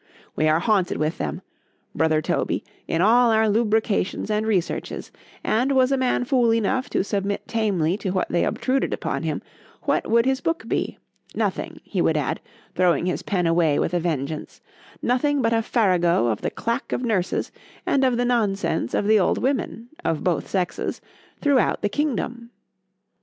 [0.37, 1.43] _——We are haunted with them,
[1.93, 5.11] brother Toby, in all our lucubrations and researches;
[5.43, 10.09] and was a man fool enough to submit tamely to what they obtruded upon him,—what
[10.09, 10.97] would his book be?
[11.35, 12.39] Nothing,—he would add,
[12.73, 17.51] throwing his pen away with a vengeance,—nothing but a farrago of the clack of nurses,
[17.85, 20.99] and of the nonsense of the old women (of both sexes)
[21.41, 22.49] throughout the kingdom.